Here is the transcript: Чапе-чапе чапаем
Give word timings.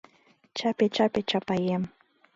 Чапе-чапе 0.57 1.21
чапаем 1.29 1.83